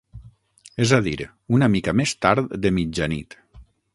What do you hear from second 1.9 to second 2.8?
més tard de